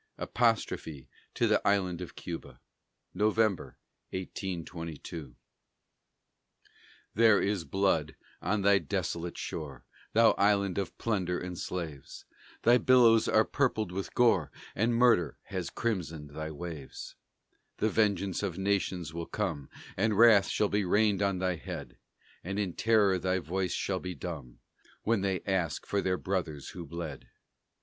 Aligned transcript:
APOSTROPHE 0.17 1.05
TO 1.35 1.45
THE 1.47 1.61
ISLAND 1.67 2.01
OF 2.01 2.15
CUBA 2.15 2.59
[November, 3.13 3.77
1822] 4.09 5.35
There 7.13 7.39
is 7.39 7.63
blood 7.65 8.15
on 8.41 8.63
thy 8.63 8.79
desolate 8.79 9.37
shore, 9.37 9.85
Thou 10.13 10.31
island 10.39 10.79
of 10.79 10.97
plunder 10.97 11.37
and 11.39 11.55
slaves! 11.55 12.25
Thy 12.63 12.79
billows 12.79 13.27
are 13.27 13.45
purpled 13.45 13.91
with 13.91 14.15
gore, 14.15 14.51
And 14.73 14.95
murder 14.95 15.37
has 15.43 15.69
crimsoned 15.69 16.31
thy 16.31 16.49
waves; 16.49 17.15
The 17.77 17.89
vengeance 17.89 18.41
of 18.41 18.57
nations 18.57 19.13
will 19.13 19.27
come, 19.27 19.69
And 19.95 20.17
wrath 20.17 20.47
shall 20.49 20.69
be 20.69 20.83
rained 20.83 21.21
on 21.21 21.37
thy 21.37 21.57
head, 21.57 21.99
And 22.43 22.57
in 22.57 22.73
terror 22.73 23.19
thy 23.19 23.37
voice 23.37 23.73
shall 23.73 23.99
be 23.99 24.15
dumb, 24.15 24.61
When 25.03 25.21
they 25.21 25.41
ask 25.43 25.85
for 25.85 26.01
their 26.01 26.17
brothers 26.17 26.69
who 26.69 26.87
bled. 26.87 27.29